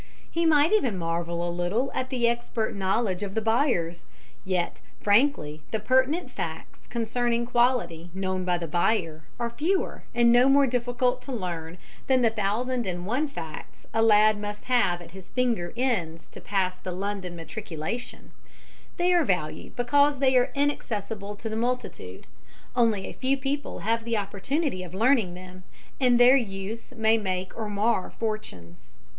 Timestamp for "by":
8.43-8.57